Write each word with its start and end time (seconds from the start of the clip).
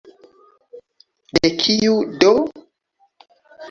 De 1.43 1.47
kiu, 1.61 1.95
do? 2.19 2.35